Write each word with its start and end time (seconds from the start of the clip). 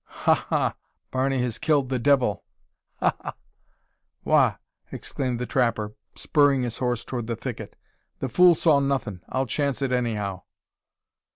"Ha! 0.25 0.33
ha! 0.33 0.75
Barney 1.11 1.39
has 1.43 1.59
killed 1.59 1.89
the 1.89 1.99
devil. 1.99 2.43
Ha! 3.01 3.13
ha!" 3.19 3.33
"Wagh!" 4.25 4.57
exclaimed 4.91 5.39
a 5.43 5.45
trapper, 5.45 5.93
spurring 6.15 6.63
his 6.63 6.79
horse 6.79 7.05
toward 7.05 7.27
the 7.27 7.35
thicket; 7.35 7.75
"the 8.17 8.27
fool 8.27 8.55
saw 8.55 8.79
nothin'. 8.79 9.21
I'll 9.29 9.45
chance 9.45 9.79
it, 9.83 9.91
anyhow." 9.91 10.41